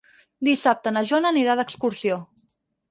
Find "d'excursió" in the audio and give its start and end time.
1.61-2.21